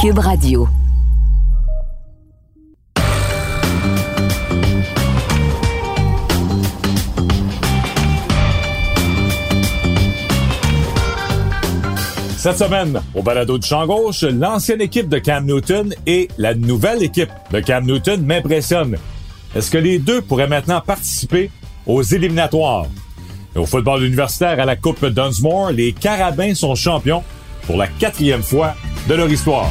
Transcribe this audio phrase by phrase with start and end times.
[0.00, 0.68] Cube Radio.
[12.36, 17.02] Cette semaine, au balado du champ gauche, l'ancienne équipe de Cam Newton et la nouvelle
[17.02, 18.96] équipe de Cam Newton m'impressionnent.
[19.54, 21.50] Est-ce que les deux pourraient maintenant participer
[21.86, 22.86] aux éliminatoires?
[23.56, 27.24] au football universitaire à la Coupe Dunsmore, les Carabins sont champions
[27.68, 28.74] pour la quatrième fois
[29.10, 29.70] de leur histoire.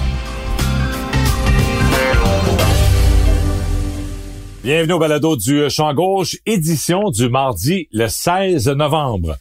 [4.64, 9.38] Bienvenue au balado du champ gauche, édition du mardi le 16 novembre.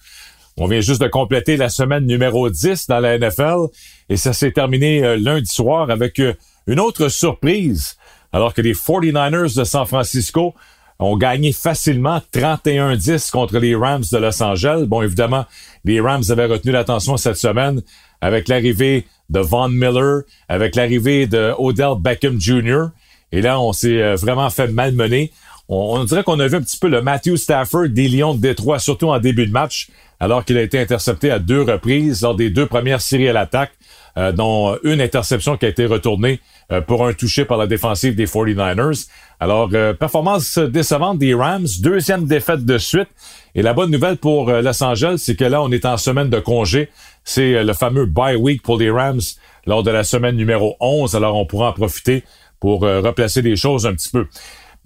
[0.57, 3.67] On vient juste de compléter la semaine numéro 10 dans la NFL
[4.09, 6.33] et ça s'est terminé euh, lundi soir avec euh,
[6.67, 7.99] une autre surprise
[8.33, 10.55] alors que les 49ers de San Francisco
[10.99, 14.87] ont gagné facilement 31-10 contre les Rams de Los Angeles.
[14.87, 15.45] Bon, évidemment,
[15.85, 17.83] les Rams avaient retenu l'attention cette semaine
[18.21, 22.87] avec l'arrivée de Von Miller, avec l'arrivée de Odell Beckham Jr.
[23.33, 25.33] Et là, on s'est euh, vraiment fait malmener.
[25.69, 28.79] On, dirait qu'on a vu un petit peu le Matthew Stafford des Lions de Détroit,
[28.79, 29.89] surtout en début de match
[30.21, 33.73] alors qu'il a été intercepté à deux reprises lors des deux premières séries à l'attaque,
[34.17, 36.41] euh, dont une interception qui a été retournée
[36.73, 39.09] euh, pour un touché par la défensive des 49ers.
[39.41, 39.69] Alors,
[39.99, 43.09] performance décevante des Rams, deuxième défaite de suite.
[43.55, 46.41] Et la bonne nouvelle pour Los Angeles, c'est que là, on est en semaine de
[46.41, 46.89] congé.
[47.29, 49.21] C'est le fameux bye week pour les Rams
[49.67, 51.15] lors de la semaine numéro 11.
[51.15, 52.23] Alors, on pourra en profiter
[52.61, 54.27] pour replacer les choses un petit peu.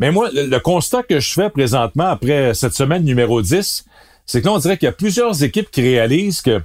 [0.00, 3.84] Mais moi, le constat que je fais présentement après cette semaine numéro 10,
[4.24, 6.62] c'est que là, on dirait qu'il y a plusieurs équipes qui réalisent que,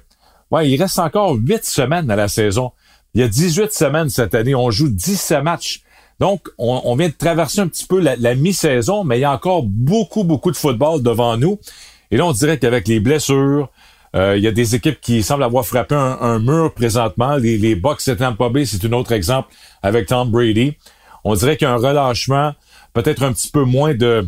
[0.51, 2.71] ouais, il reste encore huit semaines à la saison.
[3.13, 4.55] Il y a 18 semaines cette année.
[4.55, 5.81] On joue 17 matchs.
[6.19, 9.63] Donc, on, vient de traverser un petit peu la, mi-saison, mais il y a encore
[9.63, 11.59] beaucoup, beaucoup de football devant nous.
[12.11, 13.65] Et là, on dirait qu'avec les blessures, euh,
[14.15, 17.35] il y a des équipes qui semblent avoir frappé un, mur présentement.
[17.35, 19.49] Les, les Bucks de Tampa Bay, c'est un autre exemple
[19.83, 20.77] avec Tom Brady.
[21.25, 22.53] On dirait qu'il y a un relâchement,
[22.93, 24.25] peut-être un petit peu moins de,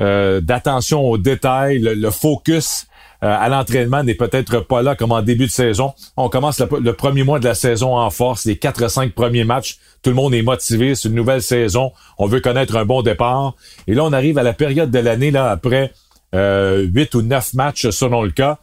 [0.00, 2.86] euh, d'attention aux détails, le, focus
[3.22, 5.92] euh, à l'entraînement n'est peut-être pas là comme en début de saison.
[6.16, 9.78] On commence le, premier mois de la saison en force, les 4-5 premiers matchs.
[10.02, 11.92] Tout le monde est motivé, c'est une nouvelle saison.
[12.18, 13.54] On veut connaître un bon départ.
[13.86, 15.92] Et là, on arrive à la période de l'année, là, après
[16.34, 18.58] euh, 8 ou 9 matchs selon le cas,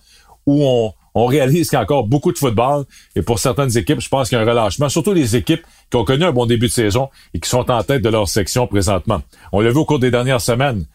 [0.49, 2.85] où on, réalise qu'il y a encore beaucoup de football.
[3.15, 5.97] Et pour certaines équipes, je pense qu'il y a un relâchement, surtout les équipes qui
[5.97, 8.67] ont connu un bon début de saison et qui sont en tête de leur section
[8.67, 9.21] présentement.
[9.51, 10.85] On l'a vu au cours des dernières semaines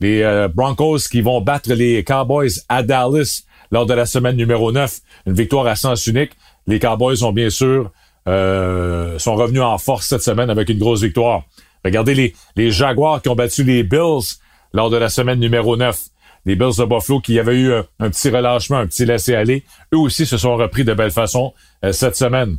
[0.00, 4.72] les euh, Broncos qui vont battre les Cowboys à Dallas lors de la semaine numéro
[4.72, 5.00] 9.
[5.26, 6.32] Une victoire à sens unique.
[6.66, 7.90] Les Cowboys ont bien sûr
[8.28, 11.44] euh, sont revenus en force cette semaine avec une grosse victoire.
[11.84, 14.36] Regardez les, les Jaguars qui ont battu les Bills
[14.72, 15.98] lors de la semaine numéro 9.
[16.44, 19.64] Les Bills de Buffalo qui avaient eu un, petit relâchement, un petit laisser-aller.
[19.94, 21.54] Eux aussi se sont repris de belle façon
[21.84, 22.58] euh, cette semaine.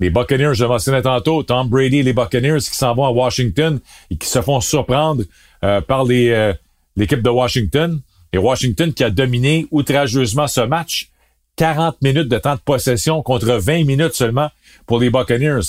[0.00, 3.80] Les Buccaneers, je mentionnais tantôt, Tom Brady et les Buccaneers qui s'en vont à Washington
[4.10, 5.22] et qui se font surprendre
[5.86, 6.52] par les,
[6.96, 8.00] l'équipe de Washington.
[8.32, 11.10] Et Washington qui a dominé outrageusement ce match.
[11.56, 14.50] 40 minutes de temps de possession contre 20 minutes seulement
[14.86, 15.60] pour les Buccaneers.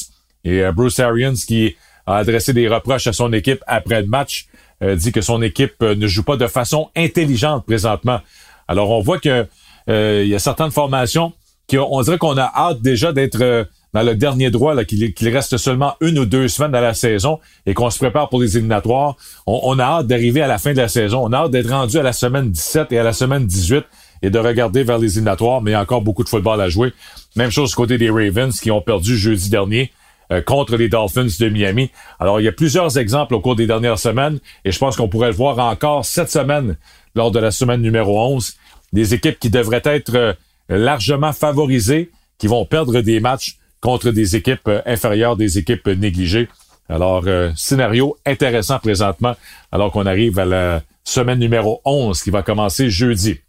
[0.44, 1.76] Et euh, Bruce Arians qui
[2.06, 4.48] a adressé des reproches à son équipe après le match,
[4.84, 8.20] euh, dit que son équipe euh, ne joue pas de façon intelligente présentement.
[8.68, 9.48] Alors on voit que
[9.88, 11.32] il y a certaines formations
[11.68, 15.94] qui on dirait qu'on a hâte déjà d'être dans le dernier droit, qu'il reste seulement
[16.02, 19.16] une ou deux semaines à la saison et qu'on se prépare pour les éliminatoires.
[19.48, 21.22] On, a hâte d'arriver à la fin de la saison.
[21.24, 23.86] On a hâte d'être rendu à la semaine 17 et à la semaine 18
[24.22, 26.68] et de regarder vers les éliminatoires, mais il y a encore beaucoup de football à
[26.68, 26.92] jouer.
[27.38, 29.94] Même chose côté des Ravens qui ont perdu jeudi dernier
[30.32, 31.92] euh, contre les Dolphins de Miami.
[32.20, 35.08] Alors, il y a plusieurs exemples au cours des dernières semaines et je pense qu'on
[35.08, 36.78] pourrait le voir encore cette semaine
[37.16, 38.56] lors de la semaine numéro 11.
[38.94, 40.34] Des équipes qui devraient être euh,
[40.70, 46.50] largement favorisées, qui vont perdre des matchs contre des équipes euh, inférieures, des équipes négligées.
[46.88, 47.26] Alors,
[47.56, 49.36] scénario intéressant présentement,
[49.72, 53.40] alors qu'on arrive à la semaine numéro 11 qui va commencer jeudi.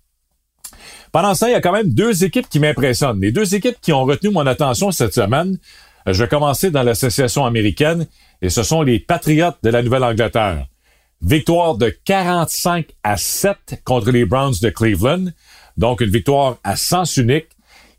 [1.13, 3.21] Pendant ça, il y a quand même deux équipes qui m'impressionnent.
[3.21, 5.59] Les deux équipes qui ont retenu mon attention cette semaine,
[6.13, 8.07] je vais commencer dans l'association américaine
[8.43, 10.67] et ce sont les Patriots de la Nouvelle-Angleterre.
[11.23, 15.27] Victoire de 45 à 7 contre les Browns de Cleveland.
[15.77, 17.49] Donc, une victoire à sens unique.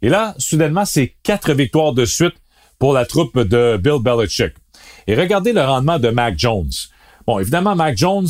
[0.01, 2.35] Et là, soudainement, c'est quatre victoires de suite
[2.79, 4.53] pour la troupe de Bill Belichick.
[5.07, 6.69] Et regardez le rendement de Mac Jones.
[7.25, 8.27] Bon, évidemment, Mac Jones,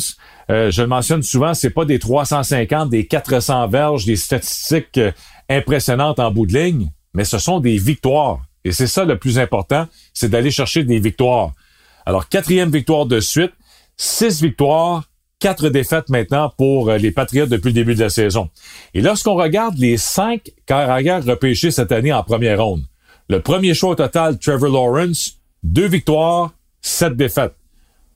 [0.50, 5.12] euh, je le mentionne souvent, c'est pas des 350, des 400 verges, des statistiques euh,
[5.48, 8.40] impressionnantes en bout de ligne, mais ce sont des victoires.
[8.64, 11.52] Et c'est ça le plus important, c'est d'aller chercher des victoires.
[12.06, 13.52] Alors, quatrième victoire de suite,
[13.96, 15.04] six victoires,
[15.38, 18.48] quatre défaites maintenant pour euh, les Patriotes depuis le début de la saison.
[18.94, 22.84] Et lorsqu'on regarde les cinq carrières repêchés cette année en première ronde,
[23.28, 27.54] le premier choix au total, Trevor Lawrence, deux victoires, sept défaites.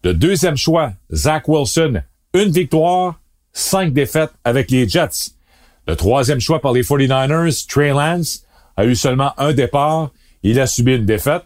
[0.04, 2.02] Le deuxième choix, Zach Wilson,
[2.34, 3.20] une victoire,
[3.52, 5.32] cinq défaites avec les Jets.
[5.86, 8.44] Le troisième choix par les 49ers, Trey Lance,
[8.76, 10.10] a eu seulement un départ.
[10.42, 11.44] Il a subi une défaite.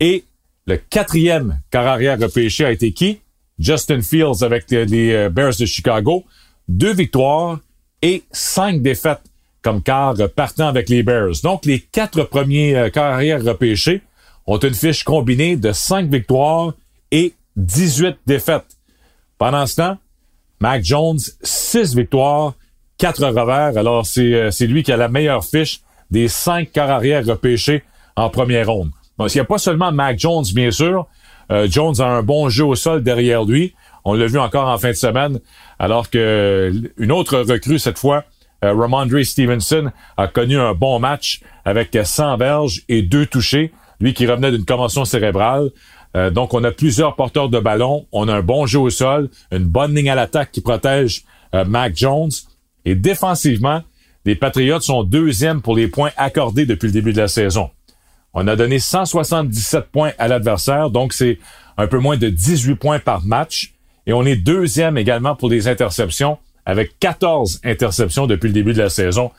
[0.00, 0.24] Et
[0.66, 3.20] le quatrième carrière repêché a été qui?
[3.58, 6.24] Justin Fields avec les euh, Bears de Chicago.
[6.68, 7.58] Deux victoires
[8.02, 9.22] et cinq défaites
[9.62, 11.40] comme quart partant avec les Bears.
[11.42, 14.02] Donc, les quatre premiers euh, carrières repêchés
[14.46, 16.74] ont une fiche combinée de cinq victoires
[17.10, 18.76] et 18 défaites.
[19.36, 19.98] Pendant ce temps,
[20.60, 22.54] Mac Jones, 6 victoires,
[22.98, 23.76] 4 revers.
[23.76, 27.82] Alors, euh, c'est lui qui a la meilleure fiche des 5 carrières repêchés
[28.18, 28.90] en première ronde.
[29.16, 31.06] Bon, il n'y a pas seulement Mac Jones, bien sûr,
[31.50, 33.74] euh, Jones a un bon jeu au sol derrière lui.
[34.04, 35.40] On l'a vu encore en fin de semaine,
[35.78, 38.24] alors que une autre recrue cette fois,
[38.64, 43.72] euh, Ramondre Stevenson, a connu un bon match avec 100 verges et deux touchés.
[44.00, 45.70] Lui qui revenait d'une commotion cérébrale.
[46.16, 48.06] Euh, donc, on a plusieurs porteurs de ballon.
[48.12, 51.24] On a un bon jeu au sol, une bonne ligne à l'attaque qui protège
[51.54, 52.30] euh, Mac Jones.
[52.84, 53.82] Et défensivement,
[54.24, 57.70] les Patriots sont deuxièmes pour les points accordés depuis le début de la saison.
[58.40, 61.40] On a donné 177 points à l'adversaire, donc c'est
[61.76, 63.74] un peu moins de 18 points par match.
[64.06, 68.78] Et on est deuxième également pour les interceptions, avec 14 interceptions depuis le début de
[68.78, 69.32] la saison.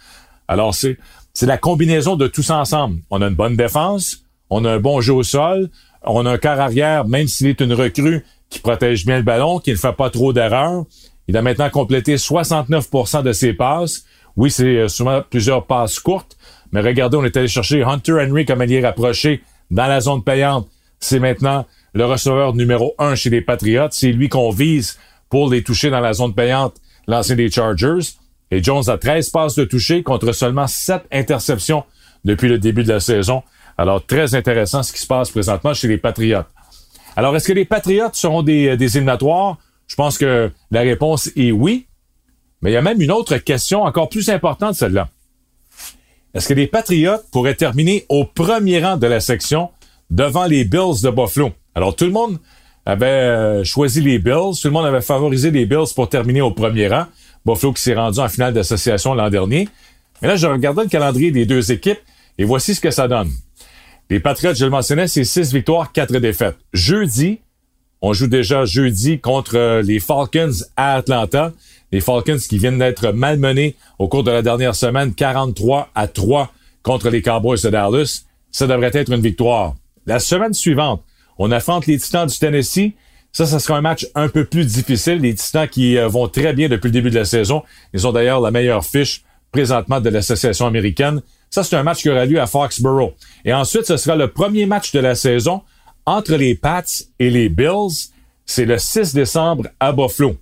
[0.49, 0.97] Alors c'est
[1.33, 2.99] c'est la combinaison de tous ensemble.
[3.09, 5.69] On a une bonne défense, on a un bon jeu au sol,
[6.03, 9.59] on a un quart arrière, même s'il est une recrue qui protège bien le ballon,
[9.59, 10.83] qui ne fait pas trop d'erreurs.
[11.29, 14.03] Il a maintenant complété 69% de ses passes.
[14.35, 16.37] Oui, c'est euh, souvent plusieurs passes courtes,
[16.71, 20.67] mais regardez, on est allé chercher Hunter Henry comme allié rapproché dans la zone payante.
[20.99, 23.87] C'est maintenant le receveur numéro un chez les Patriots.
[23.91, 24.99] C'est lui qu'on vise
[25.29, 26.75] pour les toucher dans la zone payante,
[27.07, 28.13] l'ancien des Chargers.
[28.51, 31.83] Et Jones a 13 passes de toucher contre seulement 7 interceptions
[32.25, 33.43] depuis le début de la saison.
[33.77, 36.43] Alors, très intéressant ce qui se passe présentement chez les Patriots.
[37.15, 39.57] Alors, est-ce que les Patriots seront des, des éliminatoires?
[39.87, 41.87] Je pense que la réponse est oui.
[42.61, 45.09] Mais il y a même une autre question encore plus importante, celle-là.
[46.33, 49.69] Est-ce que les Patriots pourraient terminer au premier rang de la section
[50.11, 51.51] devant les Bills de Buffalo?
[51.73, 52.37] Alors, tout le monde
[52.85, 56.51] avait euh, choisi les Bills, tout le monde avait favorisé les Bills pour terminer au
[56.51, 57.05] premier rang.
[57.45, 59.67] Buffalo qui s'est rendu en finale d'association l'an dernier.
[60.21, 61.99] Mais là, je regardais le calendrier des deux équipes
[62.37, 63.31] et voici ce que ça donne.
[64.09, 66.57] Les Patriots, je le mentionnais, c'est six victoires, quatre défaites.
[66.73, 67.39] Jeudi,
[68.01, 71.53] on joue déjà jeudi contre euh, les Falcons à Atlanta.
[71.91, 76.53] Les Falcons qui viennent d'être malmenés au cours de la dernière semaine, 43 à 3
[76.83, 78.25] contre les Cowboys de Dallas.
[78.51, 79.75] Ça devrait être une victoire.
[80.05, 81.03] La semaine suivante,
[81.37, 82.93] on affronte les Titans du Tennessee.
[83.31, 85.19] Ça, ça sera un match un peu plus difficile.
[85.19, 87.63] Les Titans qui euh, vont très bien depuis le début de la saison.
[87.93, 91.21] Ils ont d'ailleurs la meilleure fiche présentement de l'association américaine.
[91.49, 93.13] Ça, c'est un match qui aura lieu à Foxborough.
[93.45, 95.61] Et ensuite, ce sera le premier match de la saison
[96.05, 96.83] entre les Pats
[97.19, 98.09] et les Bills.
[98.45, 100.37] C'est le 6 décembre à Buffalo.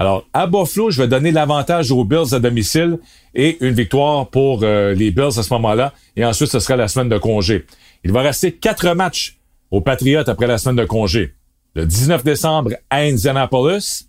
[0.00, 2.98] Alors, à Buffalo, je vais donner l'avantage aux Bills à domicile
[3.34, 5.92] et une victoire pour euh, les Bills à ce moment-là.
[6.16, 7.66] Et ensuite, ce sera la semaine de congé.
[8.02, 9.38] Il va rester quatre matchs
[9.70, 11.34] aux Patriots après la semaine de congé.
[11.74, 14.08] Le 19 décembre à Indianapolis.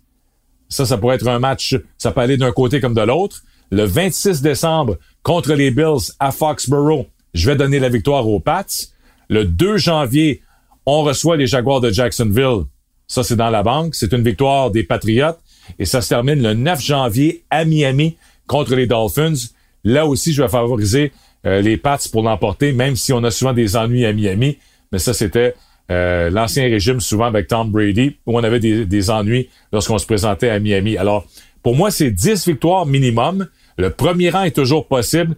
[0.70, 3.42] Ça, ça pourrait être un match, ça peut aller d'un côté comme de l'autre.
[3.70, 7.06] Le 26 décembre contre les Bills à Foxborough.
[7.34, 8.64] Je vais donner la victoire aux Pats.
[9.28, 10.40] Le 2 janvier,
[10.86, 12.64] on reçoit les Jaguars de Jacksonville.
[13.08, 13.94] Ça, c'est dans la banque.
[13.94, 15.36] C'est une victoire des Patriots.
[15.78, 19.34] Et ça se termine le 9 janvier à Miami contre les Dolphins.
[19.84, 21.12] Là aussi, je vais favoriser
[21.46, 24.58] euh, les Pats pour l'emporter, même si on a souvent des ennuis à Miami.
[24.92, 25.54] Mais ça, c'était
[25.90, 30.06] euh, l'ancien régime, souvent avec Tom Brady, où on avait des, des ennuis lorsqu'on se
[30.06, 30.96] présentait à Miami.
[30.96, 31.26] Alors,
[31.62, 33.48] pour moi, c'est 10 victoires minimum.
[33.76, 35.34] Le premier rang est toujours possible.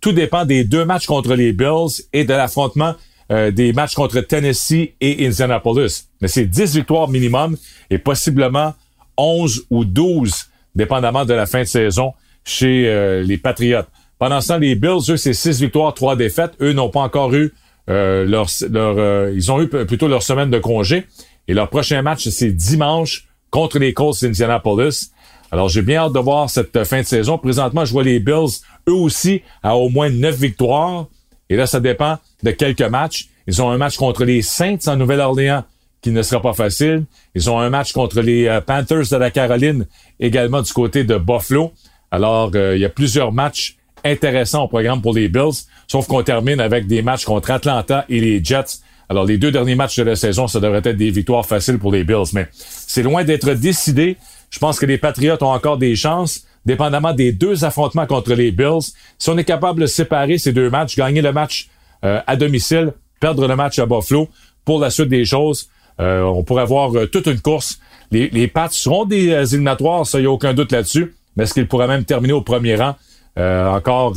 [0.00, 2.94] Tout dépend des deux matchs contre les Bills et de l'affrontement
[3.30, 6.08] des matchs contre Tennessee et Indianapolis.
[6.22, 7.56] Mais c'est 10 victoires minimum
[7.90, 8.74] et possiblement
[9.18, 13.82] 11 ou 12, dépendamment de la fin de saison chez les Patriots.
[14.18, 16.52] Pendant ce temps, les Bills, eux, c'est 6 victoires, 3 défaites.
[16.60, 17.52] Eux n'ont pas encore eu
[17.86, 18.46] leur...
[18.70, 21.06] leur ils ont eu plutôt leur semaine de congé.
[21.46, 25.12] Et leur prochain match, c'est dimanche contre les Colts d'Indianapolis.
[25.50, 27.38] Alors, j'ai bien hâte de voir cette fin de saison.
[27.38, 31.06] Présentement, je vois les Bills, eux aussi, à au moins neuf victoires.
[31.48, 33.28] Et là, ça dépend de quelques matchs.
[33.46, 35.64] Ils ont un match contre les Saints en Nouvelle-Orléans
[36.00, 37.04] qui ne sera pas facile.
[37.34, 39.86] Ils ont un match contre les euh, Panthers de la Caroline,
[40.20, 41.72] également du côté de Buffalo.
[42.10, 46.22] Alors, euh, il y a plusieurs matchs intéressants au programme pour les Bills, sauf qu'on
[46.22, 48.80] termine avec des matchs contre Atlanta et les Jets.
[49.08, 51.92] Alors, les deux derniers matchs de la saison, ça devrait être des victoires faciles pour
[51.92, 54.16] les Bills, mais c'est loin d'être décidé.
[54.50, 58.52] Je pense que les Patriots ont encore des chances, dépendamment des deux affrontements contre les
[58.52, 58.92] Bills.
[59.18, 61.68] Si on est capable de séparer ces deux matchs, gagner le match
[62.04, 64.28] euh, à domicile, perdre le match à Buffalo,
[64.64, 67.78] pour la suite des choses, euh, on pourrait avoir euh, toute une course.
[68.10, 71.14] Les, les Pats seront des éliminatoires, ça, il n'y a aucun doute là-dessus.
[71.36, 72.94] Mais est-ce qu'ils pourraient même terminer au premier rang?
[73.40, 74.14] encore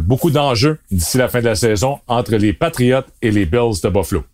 [0.00, 3.88] beaucoup d'enjeux d'ici la fin de la saison entre les Patriots et les Bills de
[3.90, 4.24] Buffalo.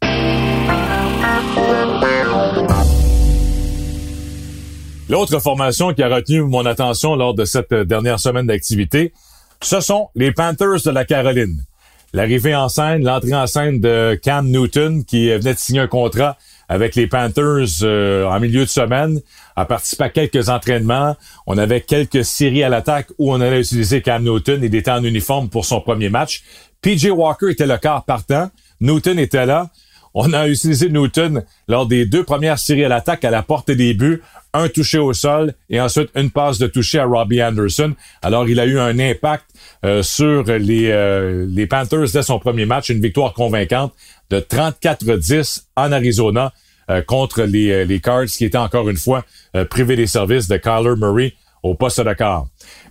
[5.11, 9.13] L'autre formation qui a retenu mon attention lors de cette dernière semaine d'activité,
[9.61, 11.65] ce sont les Panthers de la Caroline.
[12.13, 16.37] L'arrivée en scène, l'entrée en scène de Cam Newton qui venait de signer un contrat
[16.69, 19.21] avec les Panthers euh, en milieu de semaine,
[19.57, 21.17] a participé à quelques entraînements.
[21.47, 24.61] On avait quelques séries à l'attaque où on allait utiliser Cam Newton.
[24.63, 26.43] Il était en uniforme pour son premier match.
[26.83, 28.51] PJ Walker était le quart partant.
[28.81, 29.69] Newton était là.
[30.15, 33.95] On a utilisé Newton lors des deux premières séries à l'attaque à la porte des
[33.95, 37.95] buts, un touché au sol et ensuite une passe de toucher à Robbie Anderson.
[38.23, 39.47] Alors il a eu un impact
[39.85, 43.93] euh, sur les, euh, les Panthers dès son premier match, une victoire convaincante
[44.31, 46.53] de 34-10 en Arizona
[46.91, 49.25] euh, contre les, les Cards qui étaient encore une fois
[49.69, 52.47] privés des services de Kyler Murray au poste de quart.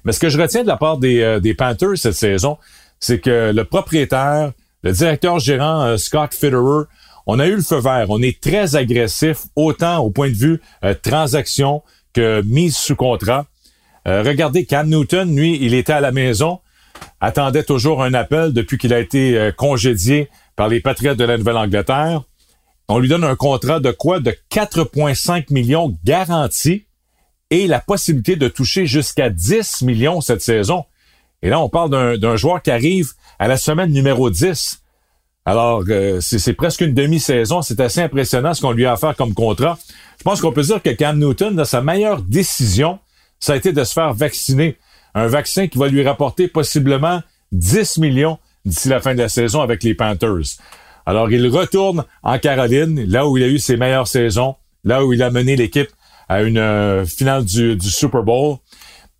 [0.05, 2.57] Mais ce que je retiens de la part des, des Panthers cette saison,
[2.99, 4.51] c'est que le propriétaire,
[4.83, 6.85] le directeur gérant Scott Fitterer
[7.31, 8.07] on a eu le feu vert.
[8.09, 13.45] On est très agressif, autant au point de vue euh, transaction que mise sous contrat.
[14.07, 16.59] Euh, regardez, Cam Newton, lui, il était à la maison,
[17.21, 21.37] attendait toujours un appel depuis qu'il a été euh, congédié par les Patriotes de la
[21.37, 22.23] Nouvelle-Angleterre.
[22.87, 24.19] On lui donne un contrat de quoi?
[24.19, 26.85] De 4,5 millions garantis
[27.51, 30.85] et la possibilité de toucher jusqu'à 10 millions cette saison.
[31.43, 34.81] Et là, on parle d'un joueur qui arrive à la semaine numéro 10.
[35.49, 37.63] Alors, euh, c'est presque une demi-saison.
[37.63, 39.79] C'est assez impressionnant ce qu'on lui a offert comme contrat.
[40.19, 42.99] Je pense qu'on peut dire que Cam Newton, dans sa meilleure décision,
[43.39, 44.77] ça a été de se faire vacciner.
[45.15, 49.61] Un vaccin qui va lui rapporter possiblement 10 millions d'ici la fin de la saison
[49.61, 50.59] avec les Panthers.
[51.07, 55.13] Alors, il retourne en Caroline, là où il a eu ses meilleures saisons, là où
[55.13, 55.89] il a mené l'équipe
[56.27, 58.57] à une euh, finale du, Super Bowl.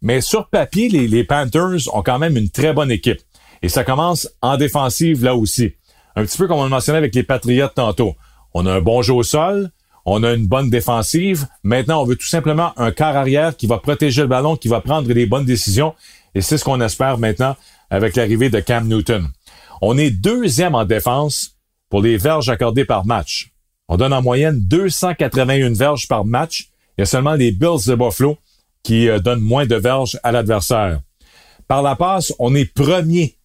[0.04, 3.22] Mais sur papier, les, les Panthers ont quand même une très bonne équipe.
[3.64, 5.74] Et ça commence en défensive là aussi
[6.16, 8.16] un petit peu comme on le mentionnait avec les Patriotes tantôt.
[8.54, 9.72] On a un bon jeu au sol,
[10.06, 11.46] on a une bonne défensive.
[11.64, 14.82] Maintenant, on veut tout simplement un quart arrière qui va protéger le ballon, qui va
[14.82, 15.94] prendre les bonnes décisions.
[16.36, 17.56] Et c'est ce qu'on espère maintenant
[17.90, 19.28] avec l'arrivée de Cam Newton.
[19.82, 21.58] On est deuxième en défense
[21.90, 23.52] pour les verges accordées par match.
[23.88, 26.70] On donne en moyenne 281 verges par match.
[26.98, 28.38] Il y a seulement les Bills de Buffalo
[28.84, 31.00] qui euh, donnent moins de verges à l'adversaire.
[31.68, 33.36] Par la passe, on est premier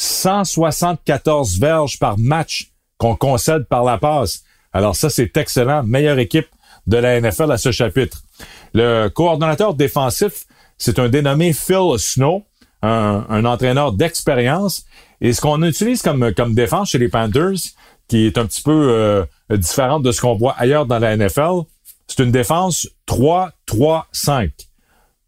[0.00, 4.44] 174 verges par match qu'on concède par la passe.
[4.72, 5.82] Alors ça, c'est excellent.
[5.82, 6.46] Meilleure équipe
[6.86, 8.22] de la NFL à ce chapitre.
[8.72, 10.46] Le coordonnateur défensif,
[10.78, 12.44] c'est un dénommé Phil Snow,
[12.80, 14.86] un, entraîneur d'expérience.
[15.20, 17.60] Et ce qu'on utilise comme, défense chez les Panthers,
[18.08, 21.64] qui est un petit peu euh, différente de ce qu'on voit ailleurs dans la NFL,
[22.06, 24.50] c'est une défense 3-3-5.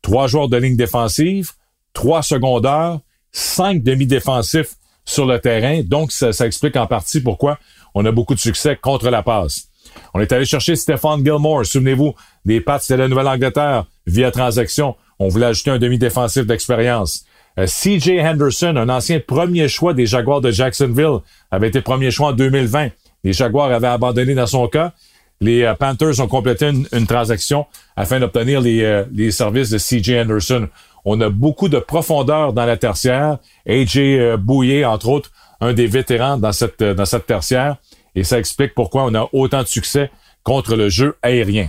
[0.01, 1.51] Trois joueurs de ligne défensive,
[1.93, 3.01] trois secondaires,
[3.33, 5.83] cinq demi-défensifs sur le terrain.
[5.83, 7.59] Donc, ça, explique en partie pourquoi
[7.95, 9.69] on a beaucoup de succès contre la passe.
[10.15, 11.67] On est allé chercher Stéphane Gilmore.
[11.67, 14.97] Souvenez-vous, des pattes de la Nouvelle-Angleterre via transaction.
[15.19, 17.25] On voulait ajouter un demi-défensif d'expérience.
[17.59, 21.19] Euh, CJ Henderson, un ancien premier choix des Jaguars de Jacksonville,
[21.51, 22.89] avait été premier choix en 2020.
[23.25, 24.93] Les Jaguars avaient abandonné dans son cas.
[25.41, 30.23] Les euh, Panthers ont complété une, transaction afin d'obtenir les, euh, les services de CJ
[30.23, 30.69] Henderson.
[31.05, 33.39] On a beaucoup de profondeur dans la tertiaire.
[33.69, 35.31] AJ euh, Bouillet, entre autres,
[35.61, 37.77] un des vétérans dans cette, euh, dans cette tertiaire.
[38.15, 40.11] Et ça explique pourquoi on a autant de succès
[40.45, 41.69] contre le jeu aérien.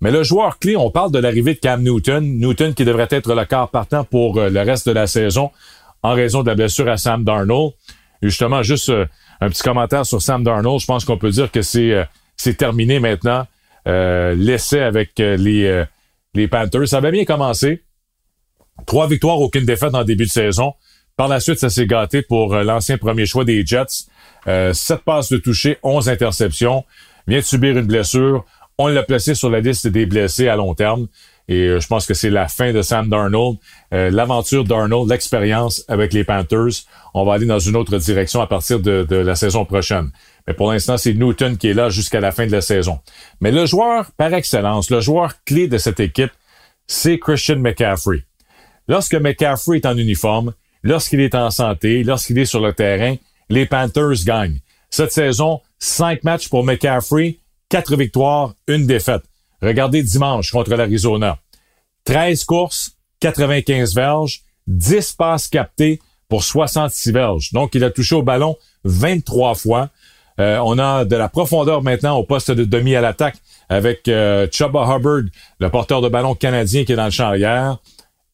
[0.00, 2.24] Mais le joueur clé, on parle de l'arrivée de Cam Newton.
[2.24, 5.50] Newton qui devrait être le quart partant pour euh, le reste de la saison
[6.02, 7.72] en raison de la blessure à Sam Darnold.
[8.22, 8.92] justement, juste
[9.40, 10.80] un petit commentaire sur Sam Darnold.
[10.80, 12.04] Je pense qu'on peut dire que c'est
[12.36, 13.46] c'est terminé maintenant.
[13.86, 15.84] Euh, L'essai avec les,
[16.34, 16.88] les Panthers.
[16.88, 17.84] Ça avait bien commencé.
[18.86, 20.74] Trois victoires, aucune défaite en début de saison.
[21.16, 24.06] Par la suite, ça s'est gâté pour l'ancien premier choix des Jets.
[24.72, 26.84] sept passes de toucher, onze interceptions.
[27.26, 28.44] Vient de subir une blessure.
[28.78, 31.06] On l'a placé sur la liste des blessés à long terme.
[31.48, 33.58] Et euh, je pense que c'est la fin de Sam Darnold.
[33.92, 36.84] Euh, l'aventure Darnold, l'expérience avec les Panthers.
[37.14, 40.10] On va aller dans une autre direction à partir de, la saison prochaine.
[40.46, 43.00] Mais pour l'instant, c'est Newton qui est là jusqu'à la fin de la saison.
[43.40, 46.32] Mais le joueur par excellence, le joueur clé de cette équipe,
[46.86, 48.24] c'est Christian McCaffrey.
[48.88, 53.16] Lorsque McCaffrey est en uniforme, lorsqu'il est en santé, lorsqu'il est sur le terrain,
[53.48, 54.60] les Panthers gagnent.
[54.90, 59.22] Cette saison, cinq matchs pour McCaffrey, quatre victoires, une défaite.
[59.62, 61.38] Regardez dimanche contre l'Arizona.
[62.04, 67.52] 13 courses, 95 verges, 10 passes captées pour 66 verges.
[67.52, 69.90] Donc, il a touché au ballon 23 fois.
[70.40, 73.36] Euh, on a de la profondeur maintenant au poste de demi à l'attaque
[73.68, 75.24] avec euh, Chuba Hubbard,
[75.60, 77.78] le porteur de ballon canadien qui est dans le champ arrière.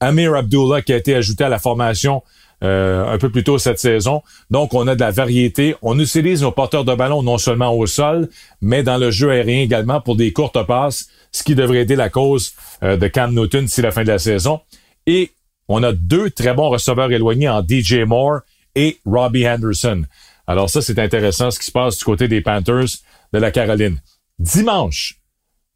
[0.01, 2.23] Amir Abdullah qui a été ajouté à la formation
[2.65, 4.23] euh, un peu plus tôt cette saison.
[4.51, 5.77] Donc, on a de la variété.
[5.81, 8.29] On utilise nos porteurs de ballon non seulement au sol,
[8.61, 12.09] mais dans le jeu aérien également pour des courtes passes, ce qui devrait aider la
[12.09, 14.61] cause euh, de Cam Newton d'ici la fin de la saison.
[15.07, 15.31] Et
[15.69, 18.41] on a deux très bons receveurs éloignés en DJ Moore
[18.75, 20.05] et Robbie Henderson.
[20.49, 22.87] Alors ça, c'est intéressant ce qui se passe du côté des Panthers
[23.33, 24.01] de la Caroline.
[24.39, 25.21] Dimanche,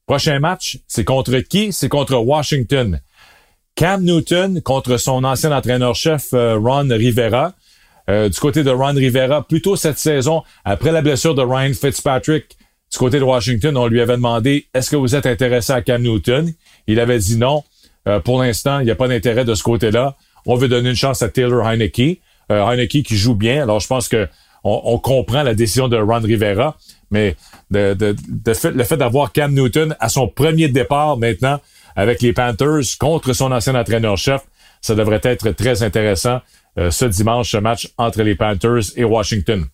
[0.06, 1.72] prochain match, c'est contre qui?
[1.72, 3.00] C'est contre Washington.
[3.74, 7.54] Cam Newton contre son ancien entraîneur-chef euh, Ron Rivera.
[8.10, 12.56] Euh, du côté de Ron Rivera, plutôt cette saison, après la blessure de Ryan Fitzpatrick,
[12.90, 16.02] du côté de Washington, on lui avait demandé est-ce que vous êtes intéressé à Cam
[16.02, 16.52] Newton?
[16.86, 17.64] Il avait dit non.
[18.08, 20.16] Euh, pour l'instant, il n'y a pas d'intérêt de ce côté-là.
[20.44, 22.20] On veut donner une chance à Taylor Heineke.
[22.50, 23.62] Heineke qui joue bien.
[23.62, 24.28] Alors, je pense que
[24.64, 26.76] on, comprend la décision de Ron Rivera,
[27.10, 27.36] mais
[27.70, 27.96] de,
[28.40, 31.60] le fait d'avoir Cam Newton à son premier départ maintenant,
[31.96, 34.42] avec les Panthers contre son ancien entraîneur-chef.
[34.80, 36.40] Ça devrait être très intéressant
[36.78, 39.66] euh, ce dimanche, ce match entre les Panthers et Washington.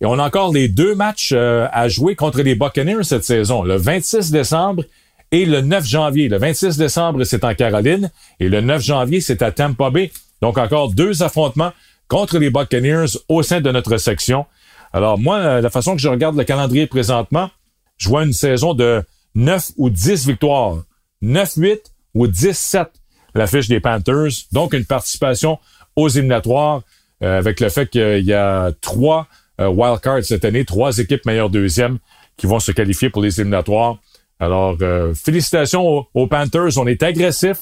[0.00, 3.62] Et on a encore les deux matchs euh, à jouer contre les Buccaneers cette saison,
[3.62, 4.84] le 26 décembre
[5.30, 6.28] et le 9 janvier.
[6.28, 10.10] Le 26 décembre, c'est en Caroline et le 9 janvier, c'est à Tampa Bay.
[10.42, 11.72] Donc encore deux affrontements
[12.08, 14.46] contre les Buccaneers au sein de notre section.
[14.92, 17.50] Alors moi, euh, la façon que je regarde le calendrier présentement,
[17.96, 19.02] je vois une saison de
[19.34, 20.78] 9 ou 10 victoires
[21.22, 21.78] 9-8
[22.14, 22.86] ou 10-7
[23.34, 24.46] la fiche des Panthers.
[24.52, 25.58] Donc, une participation
[25.96, 26.82] aux éliminatoires
[27.22, 29.26] euh, avec le fait qu'il y a trois
[29.60, 31.98] euh, wildcards cette année, trois équipes meilleures deuxièmes
[32.36, 33.98] qui vont se qualifier pour les éliminatoires.
[34.38, 36.78] Alors, euh, félicitations aux, Panthers.
[36.78, 37.58] On est agressif.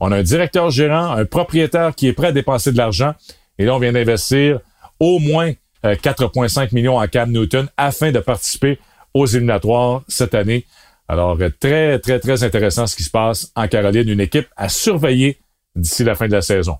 [0.00, 3.14] On a un directeur gérant, un propriétaire qui est prêt à dépenser de l'argent.
[3.58, 4.60] Et là, on vient d'investir
[4.98, 5.52] au moins
[5.84, 8.78] 4,5 millions à Cam Newton afin de participer
[9.14, 10.64] aux éliminatoires cette année.
[11.08, 14.08] Alors, euh, très, très, très intéressant ce qui se passe en Caroline.
[14.08, 15.40] Une équipe à surveiller
[15.74, 16.76] d'ici la fin de la saison.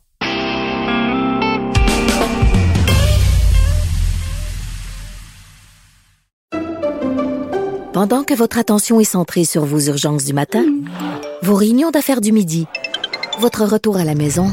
[7.93, 10.65] Pendant que votre attention est centrée sur vos urgences du matin,
[11.43, 12.67] vos réunions d'affaires du midi,
[13.39, 14.47] votre retour à la maison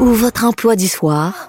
[0.00, 1.48] ou votre emploi du soir,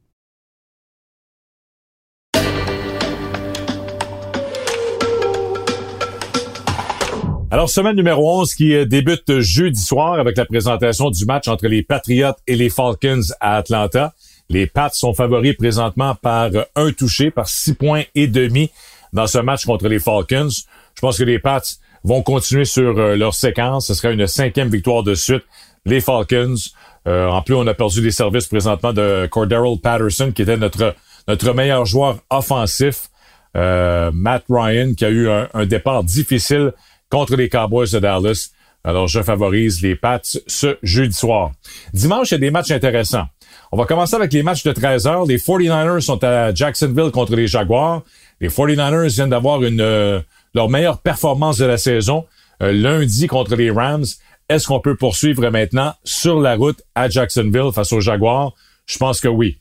[7.53, 11.67] Alors, semaine numéro 11 qui euh, débute jeudi soir avec la présentation du match entre
[11.67, 14.13] les Patriots et les Falcons à Atlanta.
[14.47, 18.71] Les Pats sont favoris présentement par un touché, par six points et demi
[19.11, 20.47] dans ce match contre les Falcons.
[20.95, 21.59] Je pense que les Pats
[22.05, 23.87] vont continuer sur euh, leur séquence.
[23.87, 25.43] Ce sera une cinquième victoire de suite.
[25.85, 26.55] Les Falcons.
[27.05, 30.95] Euh, en plus, on a perdu les services présentement de Cordero Patterson, qui était notre
[31.27, 33.09] notre meilleur joueur offensif.
[33.57, 36.71] Euh, Matt Ryan, qui a eu un, un, départ difficile
[37.11, 38.49] contre les Cowboys de Dallas.
[38.83, 41.51] Alors, je favorise les Pats ce jeudi soir.
[41.93, 43.27] Dimanche, il y a des matchs intéressants.
[43.71, 45.25] On va commencer avec les matchs de 13 heures.
[45.25, 48.01] Les 49ers sont à Jacksonville contre les Jaguars.
[48.39, 50.19] Les 49ers viennent d'avoir une euh,
[50.55, 52.25] leur meilleure performance de la saison
[52.63, 54.05] euh, lundi contre les Rams.
[54.49, 58.53] Est-ce qu'on peut poursuivre maintenant sur la route à Jacksonville face aux Jaguars?
[58.87, 59.57] Je pense que oui.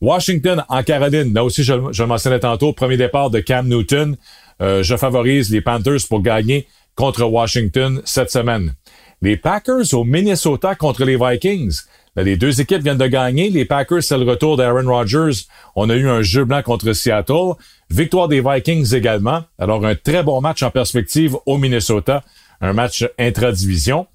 [0.00, 4.16] Washington en Caroline, là aussi je, je le mentionnais tantôt, premier départ de Cam Newton.
[4.60, 6.66] Euh, je favorise les Panthers pour gagner
[6.98, 8.74] contre Washington cette semaine.
[9.22, 11.82] Les Packers au Minnesota contre les Vikings.
[12.16, 13.50] les deux équipes viennent de gagner.
[13.50, 15.44] Les Packers, c'est le retour d'Aaron Rodgers.
[15.76, 17.52] On a eu un jeu blanc contre Seattle.
[17.88, 19.44] Victoire des Vikings également.
[19.60, 22.24] Alors, un très bon match en perspective au Minnesota.
[22.60, 24.08] Un match intra-division.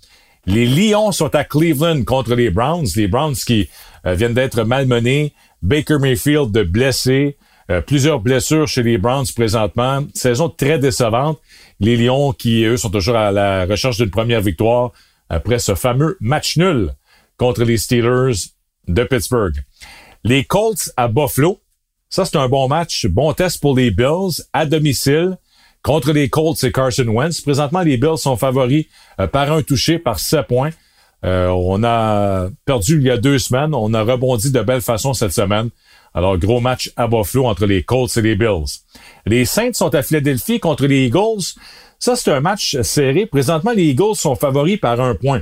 [0.45, 2.87] Les Lions sont à Cleveland contre les Browns.
[2.97, 3.69] Les Browns qui
[4.05, 5.31] euh, viennent d'être malmenés.
[5.61, 7.37] Baker Mayfield de blessé.
[7.71, 10.03] Euh, plusieurs blessures chez les Browns présentement.
[10.13, 11.39] Saison très décevante.
[11.79, 14.91] Les Lions qui, eux, sont toujours à la recherche d'une première victoire
[15.29, 16.89] après ce fameux match nul
[17.37, 18.33] contre les Steelers
[18.87, 19.55] de Pittsburgh.
[20.23, 21.59] Les Colts à Buffalo.
[22.09, 23.07] Ça, c'est un bon match.
[23.07, 25.37] Bon test pour les Bills à domicile.
[25.81, 27.41] Contre les Colts, c'est Carson Wentz.
[27.41, 28.85] Présentement, les Bills sont favoris
[29.19, 30.69] euh, par un touché, par 7 points.
[31.25, 33.73] Euh, on a perdu il y a deux semaines.
[33.73, 35.69] On a rebondi de belle façon cette semaine.
[36.13, 38.81] Alors, gros match à Buffalo entre les Colts et les Bills.
[39.25, 41.55] Les Saints sont à Philadelphie contre les Eagles.
[41.97, 43.25] Ça, c'est un match serré.
[43.25, 45.41] Présentement, les Eagles sont favoris par un point.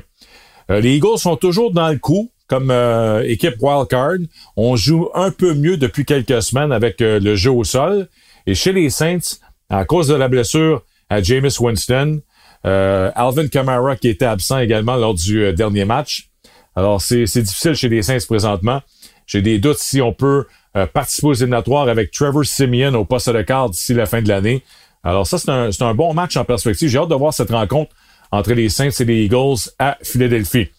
[0.70, 4.20] Euh, les Eagles sont toujours dans le coup comme euh, équipe wildcard.
[4.56, 8.08] On joue un peu mieux depuis quelques semaines avec euh, le jeu au sol.
[8.48, 12.22] Et chez les Saints, à cause de la blessure à Jameis Winston,
[12.64, 16.30] Alvin Kamara qui était absent également lors du dernier match.
[16.76, 18.82] Alors, c'est difficile chez les Saints présentement.
[19.26, 23.30] J'ai des doutes si on peut euh, participer aux éliminatoires avec Trevor Simeon au poste
[23.30, 24.64] de quart d'ici la fin de l'année.
[25.04, 26.90] Alors ça, c'est un, un, bon match en perspective.
[26.90, 27.92] J'ai hâte de voir cette rencontre
[28.32, 30.70] entre les Saints et les Eagles à Philadelphie.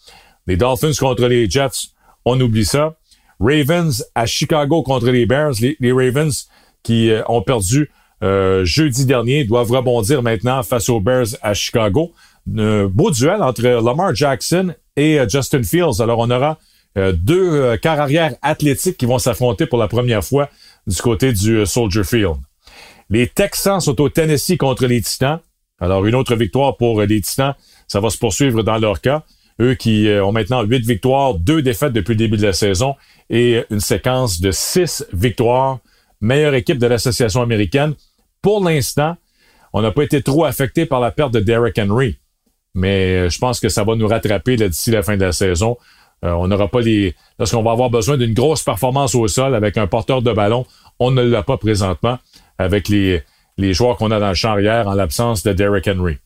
[0.47, 1.89] Les Dolphins contre les Jets,
[2.25, 2.95] on oublie ça.
[3.39, 5.53] Ravens à Chicago contre les Bears.
[5.61, 6.47] Les, Ravens
[6.81, 7.91] qui euh, ont perdu
[8.23, 12.13] euh, jeudi dernier doivent rebondir maintenant face aux Bears à Chicago.
[12.57, 16.01] Un beau duel entre Lamar Jackson et Justin Fields.
[16.01, 16.55] Alors on aura euh,
[16.95, 20.49] deux euh, arrière athlétiques qui vont s'affronter pour la première fois
[20.85, 22.35] du côté du euh, Soldier Field.
[23.09, 25.39] Les Texans sont au Tennessee contre les Titans.
[25.79, 27.55] Alors, une autre victoire pour les Titans.
[27.87, 29.23] Ça va se poursuivre dans leur cas.
[29.59, 32.95] Eux qui ont maintenant huit victoires, deux défaites depuis le début de la saison
[33.29, 35.79] et une séquence de six victoires.
[36.21, 37.93] Meilleure équipe de l'association américaine.
[38.41, 39.15] Pour l'instant,
[39.73, 42.17] on n'a pas été trop affecté par la perte de Derrick Henry.
[42.73, 45.77] Mais je pense que ça va nous rattraper d'ici la fin de la saison.
[46.23, 47.15] Euh, on n'aura pas les.
[47.39, 50.65] Lorsqu'on va avoir besoin d'une grosse performance au sol avec un porteur de ballon,
[50.99, 52.17] on ne l'a pas présentement
[52.57, 53.23] avec les,
[53.57, 56.17] les joueurs qu'on a dans le champ arrière en l'absence de Derrick Henry.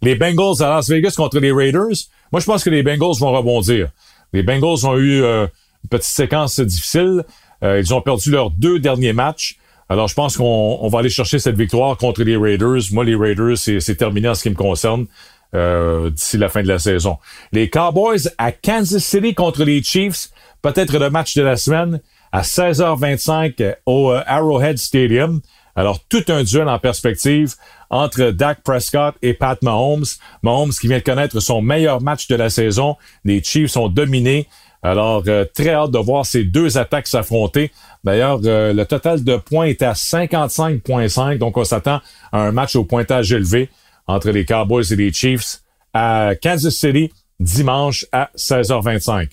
[0.00, 2.08] Les Bengals à Las Vegas contre les Raiders.
[2.32, 3.90] Moi, je pense que les Bengals vont rebondir.
[4.32, 5.46] Les Bengals ont eu euh,
[5.84, 7.24] une petite séquence difficile.
[7.62, 9.58] Euh, ils ont perdu leurs deux derniers matchs.
[9.88, 12.80] Alors, je pense qu'on va aller chercher cette victoire contre les Raiders.
[12.92, 15.06] Moi, les Raiders, c'est terminé en ce qui me concerne.
[15.54, 17.18] Euh, d'ici la fin de la saison.
[17.52, 20.30] Les Cowboys à Kansas City contre les Chiefs,
[20.62, 22.00] peut-être le match de la semaine
[22.32, 25.42] à 16h25 au euh, Arrowhead Stadium.
[25.76, 27.52] Alors, tout un duel en perspective
[27.90, 30.06] entre Dak Prescott et Pat Mahomes.
[30.42, 32.96] Mahomes qui vient de connaître son meilleur match de la saison.
[33.26, 34.48] Les Chiefs sont dominés.
[34.82, 37.72] Alors, euh, très hâte de voir ces deux attaques s'affronter.
[38.04, 42.00] D'ailleurs, le total de points est à 55.5, donc on s'attend
[42.32, 43.68] à un match au pointage élevé
[44.06, 45.60] entre les Cowboys et les Chiefs
[45.94, 47.10] à Kansas City
[47.40, 49.30] dimanche à 16h25.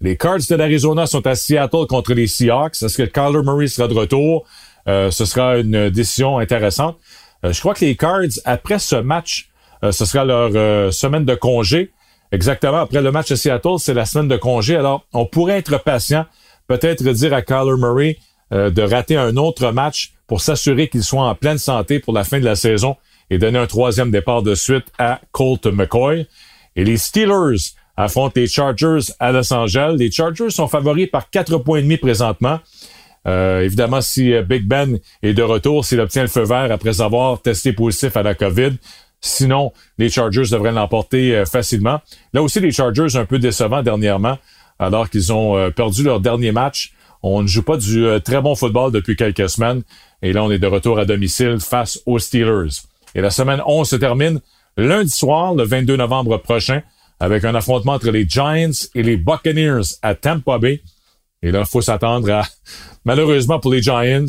[0.00, 2.82] Les Cards de l'Arizona sont à Seattle contre les Seahawks.
[2.82, 4.46] Est-ce que Kyler Murray sera de retour?
[4.86, 6.96] Euh, ce sera une décision intéressante.
[7.44, 9.48] Euh, je crois que les Cards, après ce match,
[9.82, 11.90] euh, ce sera leur semaine de congé.
[12.30, 14.76] Exactement, après le match à Seattle, c'est la semaine de congé.
[14.76, 16.26] Alors, on pourrait être patient,
[16.68, 18.18] peut-être dire à Kyler Murray
[18.50, 22.38] de rater un autre match pour s'assurer qu'il soit en pleine santé pour la fin
[22.38, 22.96] de la saison
[23.30, 26.26] et donner un troisième départ de suite à Colt McCoy.
[26.76, 29.96] Et les Steelers affrontent les Chargers à Los Angeles.
[29.98, 32.60] Les Chargers sont favoris par quatre points et demi présentement.
[33.26, 37.00] Euh, évidemment, si euh, Big Ben est de retour, s'il obtient le feu vert après
[37.00, 38.76] avoir testé positif à la COVID,
[39.20, 42.00] sinon, les Chargers devraient l'emporter euh, facilement.
[42.32, 44.38] Là aussi, les Chargers un peu décevants dernièrement,
[44.78, 46.92] alors qu'ils ont perdu leur dernier match.
[47.24, 49.82] On ne joue pas du très bon football depuis quelques semaines.
[50.22, 52.82] Et là, on est de retour à domicile face aux Steelers.
[53.18, 54.40] Et la semaine 11 se termine
[54.76, 56.82] lundi soir, le 22 novembre prochain,
[57.18, 60.82] avec un affrontement entre les Giants et les Buccaneers à Tampa Bay.
[61.42, 62.42] Et là, faut s'attendre à,
[63.04, 64.24] malheureusement pour les Giants,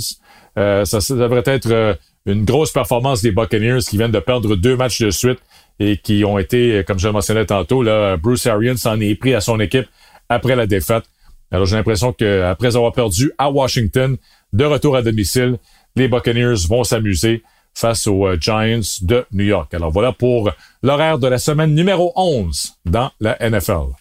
[0.58, 1.94] euh, ça, devrait être euh,
[2.26, 5.38] une grosse performance des Buccaneers qui viennent de perdre deux matchs de suite
[5.80, 9.36] et qui ont été, comme je le mentionnais tantôt, là, Bruce Arians s'en est pris
[9.36, 9.86] à son équipe
[10.30, 11.04] après la défaite
[11.52, 14.18] Alors j'ai l'impression qu'après avoir perdu à Washington,
[14.52, 15.60] de retour à domicile,
[15.96, 19.74] les Buccaneers vont s'amuser face aux euh, Giants de New York.
[19.74, 20.52] Alors voilà pour
[20.84, 23.94] l'horaire de la semaine numéro 11 dans la NFL.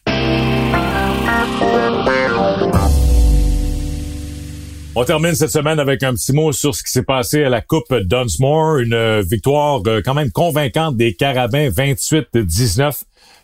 [5.01, 7.61] On termine cette semaine avec un petit mot sur ce qui s'est passé à la
[7.61, 8.79] Coupe Dunsmore.
[8.79, 13.03] Une euh, victoire euh, quand même convaincante des Carabins 28-19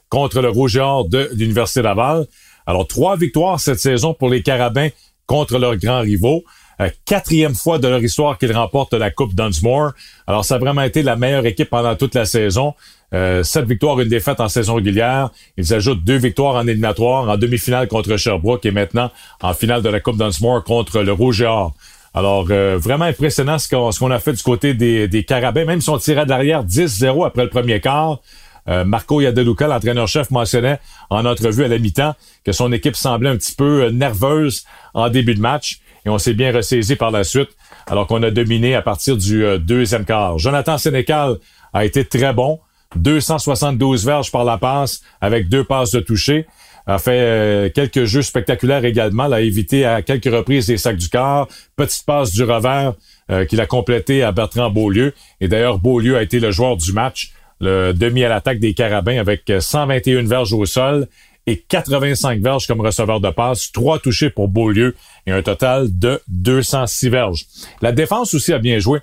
[0.08, 2.26] contre le Rouge de l'Université Laval.
[2.66, 4.88] Alors, trois victoires cette saison pour les Carabins
[5.26, 6.42] contre leurs grands rivaux.
[6.80, 9.92] Euh, quatrième fois de leur histoire qu'ils remportent la Coupe Dunsmore.
[10.26, 12.74] Alors, ça a vraiment été la meilleure équipe pendant toute la saison.
[13.12, 15.30] Euh, sept victoires, une défaite en saison régulière.
[15.56, 19.10] Ils ajoutent deux victoires en éliminatoire, en demi-finale contre Sherbrooke et maintenant
[19.40, 21.74] en finale de la Coupe Dunsmore contre le Rouge et Or.
[22.12, 25.90] Alors, euh, vraiment impressionnant ce qu'on a fait du côté des, des Carabins, même si
[25.90, 28.20] on tirait derrière 10-0 après le premier quart.
[28.68, 30.78] Euh, Marco Yadeluca, l'entraîneur-chef, mentionnait
[31.10, 35.34] en entrevue à la mi-temps que son équipe semblait un petit peu nerveuse en début
[35.34, 37.50] de match et on s'est bien ressaisi par la suite
[37.86, 40.38] alors qu'on a dominé à partir du deuxième quart.
[40.38, 41.36] Jonathan Sénécal
[41.72, 42.60] a été très bon.
[42.96, 46.46] 272 verges par la passe avec deux passes de toucher.
[46.86, 49.24] A fait euh, quelques jeux spectaculaires également.
[49.30, 51.48] a évité à quelques reprises des sacs du quart.
[51.76, 52.94] Petite passe du revers
[53.30, 55.14] euh, qu'il a complété à Bertrand Beaulieu.
[55.40, 59.18] Et d'ailleurs, Beaulieu a été le joueur du match, le demi à l'attaque des Carabins
[59.18, 61.08] avec 121 verges au sol
[61.46, 66.20] et 85 verges comme receveur de passe, trois touchés pour Beaulieu et un total de
[66.28, 67.46] 206 verges.
[67.83, 69.00] La défense aussi a bien joué.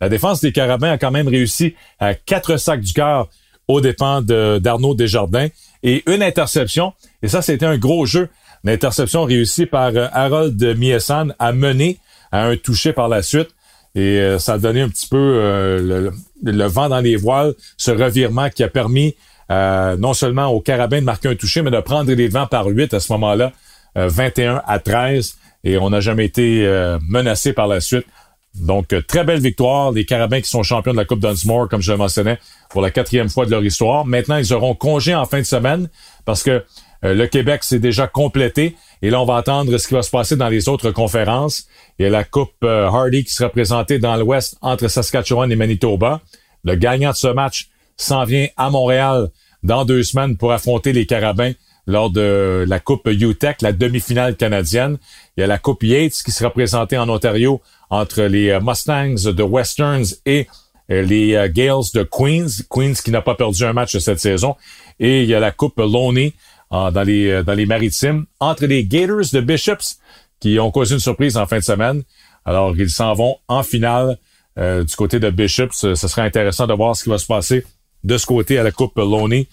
[0.00, 3.28] La défense des Carabins a quand même réussi à quatre sacs du cœur
[3.68, 5.48] aux dépens d'Arnaud Desjardins
[5.82, 6.92] et une interception.
[7.22, 8.28] Et ça, c'était un gros jeu.
[8.64, 11.98] Une interception réussie par euh, Harold Miesan à mener
[12.32, 13.50] à un toucher par la suite.
[13.94, 16.10] Et euh, ça a donné un petit peu euh,
[16.42, 19.14] le, vent dans les voiles, ce revirement qui a permis
[19.50, 22.94] non seulement aux Carabins de marquer un toucher, mais de prendre les devants par 8
[22.94, 23.52] à ce moment-là,
[23.94, 25.36] 21 à 13.
[25.64, 26.66] Et on n'a jamais été
[27.08, 28.06] menacé par la suite.
[28.54, 29.92] Donc, euh, très belle victoire.
[29.92, 32.38] Les Carabins qui sont champions de la Coupe Dunsmore, comme je le mentionnais,
[32.70, 34.04] pour la quatrième fois de leur histoire.
[34.04, 35.88] Maintenant, ils auront congé en fin de semaine
[36.24, 36.64] parce que
[37.04, 38.76] euh, le Québec s'est déjà complété.
[39.02, 41.66] Et là, on va attendre ce qui va se passer dans les autres conférences.
[41.98, 45.56] Il y a la Coupe euh, Hardy qui sera présentée dans l'Ouest entre Saskatchewan et
[45.56, 46.20] Manitoba.
[46.62, 49.28] Le gagnant de ce match s'en vient à Montréal
[49.62, 51.52] dans deux semaines pour affronter les Carabins
[51.86, 54.98] lors de la Coupe UTEC, la demi-finale canadienne.
[55.36, 59.32] Il y a la Coupe Yates qui sera présentée en Ontario entre les euh, Mustangs
[59.32, 60.46] de Westerns et
[60.90, 62.62] euh, les euh, Gales de Queens.
[62.70, 64.56] Queens qui n'a pas perdu un match cette saison.
[64.98, 66.32] Et il y a la Coupe Loney
[66.70, 69.98] dans les dans les maritimes entre les Gators de Bishops
[70.40, 72.02] qui ont causé une surprise en fin de semaine.
[72.44, 74.18] Alors ils s'en vont en finale
[74.56, 75.74] du côté de Bishops.
[75.74, 77.64] Ce serait intéressant de voir ce qui va se passer
[78.04, 79.48] de ce côté à la Coupe Loney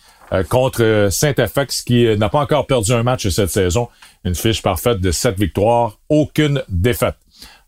[0.50, 3.90] contre Saint-FX qui n'a pas encore perdu un match cette saison.
[4.24, 7.16] Une fiche parfaite de sept victoires, aucune défaite.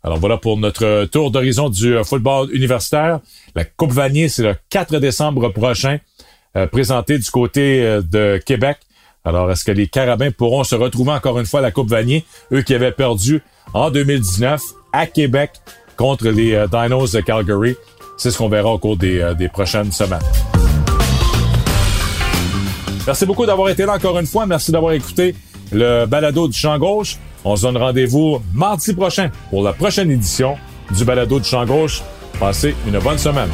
[0.03, 3.19] Alors voilà pour notre tour d'horizon du euh, football universitaire.
[3.55, 5.99] La Coupe Vanier, c'est le 4 décembre prochain,
[6.57, 8.77] euh, présenté du côté euh, de Québec.
[9.23, 12.25] Alors, est-ce que les Carabins pourront se retrouver encore une fois à la Coupe Vanier,
[12.51, 13.41] eux qui avaient perdu
[13.73, 15.51] en 2019 à Québec
[15.95, 17.77] contre les Dinos de Calgary?
[18.17, 20.19] C'est ce qu'on verra au cours des, des prochaines semaines.
[23.05, 24.45] Merci beaucoup d'avoir été là encore une fois.
[24.45, 25.35] Merci d'avoir écouté
[25.71, 27.17] le balado du champ gauche.
[27.43, 30.55] On se donne rendez-vous mardi prochain pour la prochaine édition
[30.91, 32.01] du balado du champ gauche.
[32.39, 33.49] Passez une bonne semaine.